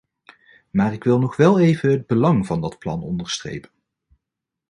Maar 0.69 0.93
ik 0.93 1.03
wil 1.03 1.19
nog 1.19 1.35
wel 1.35 1.59
even 1.59 1.91
het 1.91 2.07
belang 2.07 2.45
van 2.45 2.61
dat 2.61 2.79
plan 2.79 3.03
onderstrepen. 3.03 3.71